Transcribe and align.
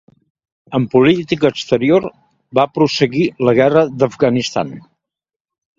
En 0.77 0.87
política 0.93 1.51
exterior, 1.55 2.09
va 2.61 2.67
prosseguir 2.79 3.29
la 3.49 3.57
Guerra 3.61 3.87
d'Afganistan. 4.01 4.75